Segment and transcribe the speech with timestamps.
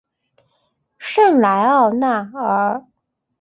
[0.97, 2.83] 圣莱奥纳尔。